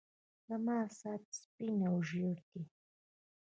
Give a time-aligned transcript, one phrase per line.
[0.47, 2.61] زما ساعت سپين او ژړ دی.